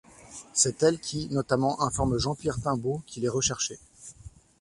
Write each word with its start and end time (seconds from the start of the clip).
C'est 0.53 0.81
elle 0.81 0.97
qui, 0.99 1.27
notamment, 1.29 1.79
informe 1.83 2.17
Jean-Pierre 2.17 2.59
Timbaud 2.59 3.03
qu'il 3.05 3.23
est 3.23 3.29
recherché. 3.29 3.77